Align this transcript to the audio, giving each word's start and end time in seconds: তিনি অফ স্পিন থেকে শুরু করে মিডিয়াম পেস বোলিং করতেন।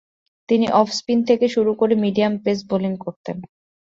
তিনি 0.49 0.67
অফ 0.71 0.87
স্পিন 0.91 1.19
থেকে 1.23 1.45
শুরু 1.47 1.71
করে 1.73 1.93
মিডিয়াম 1.95 2.33
পেস 2.43 2.59
বোলিং 2.69 2.93
করতেন। 2.97 3.37